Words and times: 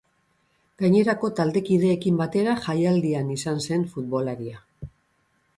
Gainerako 0.85 1.29
taldekideekin 1.41 2.17
batera, 2.23 2.57
jaialdian 2.65 3.31
izan 3.37 3.63
zen 3.69 3.89
futbolaria. 3.93 4.67